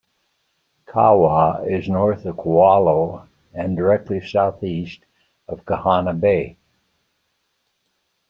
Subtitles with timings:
[0.87, 5.05] Kaaawa is north of Kualoa and directly southeast
[5.47, 6.57] of Kahana Bay.